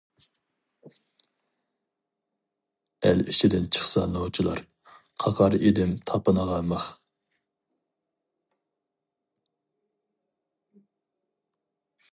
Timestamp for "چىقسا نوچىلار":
3.77-4.63